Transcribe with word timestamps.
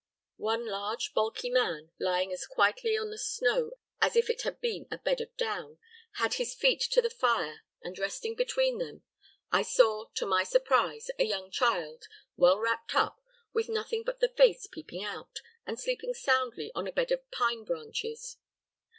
One 0.41 0.65
large, 0.65 1.13
bulky 1.13 1.51
man, 1.51 1.91
lying 1.99 2.33
as 2.33 2.47
quietly 2.47 2.97
on 2.97 3.11
the 3.11 3.19
snow 3.19 3.73
as 4.01 4.15
if 4.15 4.31
it 4.31 4.41
had 4.41 4.59
been 4.59 4.87
a 4.89 4.97
bed 4.97 5.21
of 5.21 5.37
down, 5.37 5.77
had 6.13 6.33
his 6.33 6.55
feet 6.55 6.81
to 6.93 7.03
the 7.03 7.09
fire, 7.11 7.61
and, 7.83 7.99
resting 7.99 8.33
between 8.33 8.79
them, 8.79 9.03
I 9.51 9.61
saw, 9.61 10.05
to 10.15 10.25
my 10.25 10.43
surprise, 10.43 11.11
a 11.19 11.23
young 11.23 11.51
child, 11.51 12.07
well 12.35 12.57
wrapped 12.57 12.95
up, 12.95 13.21
with 13.53 13.69
nothing 13.69 14.01
but 14.03 14.21
the 14.21 14.29
face 14.29 14.65
peeping 14.65 15.03
out, 15.03 15.39
and 15.67 15.79
sleeping 15.79 16.15
soundly 16.15 16.71
on 16.73 16.87
a 16.87 16.91
bed 16.91 17.11
of 17.11 17.29
pine 17.29 17.63
branches. 17.63 18.37